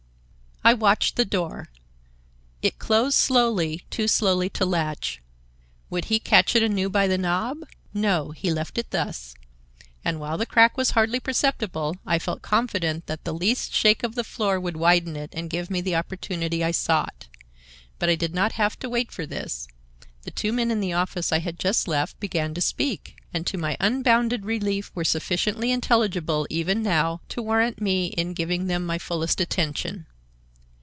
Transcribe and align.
I 0.63 0.75
watched 0.75 1.15
the 1.15 1.25
door. 1.25 1.71
It 2.61 2.77
closed 2.77 3.17
slowly, 3.17 3.83
too 3.89 4.07
slowly 4.07 4.47
to 4.51 4.63
latch. 4.63 5.19
Would 5.89 6.05
he 6.05 6.19
catch 6.19 6.55
it 6.55 6.61
anew 6.61 6.87
by 6.87 7.07
the 7.07 7.17
knob? 7.17 7.65
No; 7.95 8.29
he 8.29 8.53
left 8.53 8.77
it 8.77 8.91
thus, 8.91 9.33
and, 10.05 10.19
while 10.19 10.37
the 10.37 10.45
crack 10.45 10.77
was 10.77 10.91
hardly 10.91 11.19
perceptible, 11.19 11.97
I 12.05 12.19
felt 12.19 12.43
confident 12.43 13.07
that 13.07 13.23
the 13.23 13.33
least 13.33 13.73
shake 13.73 14.03
of 14.03 14.13
the 14.13 14.23
floor 14.23 14.59
would 14.59 14.77
widen 14.77 15.15
it 15.15 15.31
and 15.33 15.49
give 15.49 15.71
me 15.71 15.81
the 15.81 15.95
opportunity 15.95 16.63
I 16.63 16.69
sought. 16.69 17.27
But 17.97 18.09
I 18.09 18.13
did 18.15 18.35
not 18.35 18.51
have 18.51 18.77
to 18.81 18.89
wait 18.89 19.11
for 19.11 19.25
this. 19.25 19.67
The 20.21 20.31
two 20.31 20.53
men 20.53 20.69
in 20.69 20.79
the 20.79 20.93
office 20.93 21.31
I 21.31 21.39
had 21.39 21.57
just 21.57 21.87
left 21.87 22.19
began 22.19 22.53
to 22.53 22.61
speak, 22.61 23.17
and 23.33 23.47
to 23.47 23.57
my 23.57 23.77
unbounded 23.79 24.45
relief 24.45 24.91
were 24.93 25.03
sufficiently 25.05 25.71
intelligible, 25.71 26.45
even 26.51 26.83
now, 26.83 27.21
to 27.29 27.41
warrant 27.41 27.81
me 27.81 28.09
in 28.09 28.35
giving 28.35 28.67
them 28.67 28.85
my 28.85 28.99
fullest 28.99 29.41
attention. 29.41 30.05